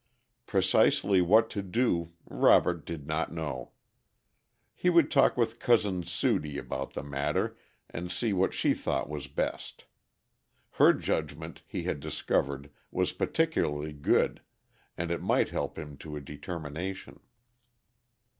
Precisely 0.47 1.21
what 1.21 1.47
to 1.51 1.61
do 1.61 2.11
Robert 2.27 2.87
did 2.87 3.05
not 3.05 3.31
know. 3.31 3.69
He 4.73 4.89
would 4.89 5.11
talk 5.11 5.37
with 5.37 5.59
Cousin 5.59 6.01
Sudie 6.01 6.57
about 6.57 6.93
the 6.93 7.03
matter, 7.03 7.55
and 7.87 8.11
see 8.11 8.33
what 8.33 8.51
she 8.51 8.73
thought 8.73 9.07
was 9.09 9.27
best. 9.27 9.85
Her 10.71 10.91
judgment, 10.93 11.61
he 11.67 11.83
had 11.83 11.99
discovered, 11.99 12.71
was 12.89 13.11
particularly 13.11 13.93
good, 13.93 14.41
and 14.97 15.11
it 15.11 15.21
might 15.21 15.49
help 15.49 15.77
him 15.77 15.97
to 15.97 16.15
a 16.15 16.19
determination. 16.19 17.19